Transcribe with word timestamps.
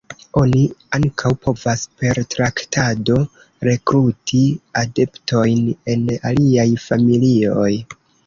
Oni 0.41 0.59
ankaŭ 0.97 1.31
povas 1.43 1.83
per 2.03 2.19
traktado 2.35 3.19
rekruti 3.69 4.41
adeptojn 4.83 5.63
en 5.97 6.05
aliaj 6.33 6.67
familioj. 6.89 7.71